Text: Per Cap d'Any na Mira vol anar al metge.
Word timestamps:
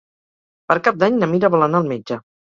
Per 0.71 0.77
Cap 0.87 0.97
d'Any 1.03 1.19
na 1.23 1.29
Mira 1.33 1.51
vol 1.57 1.65
anar 1.67 1.83
al 1.83 1.91
metge. 1.91 2.19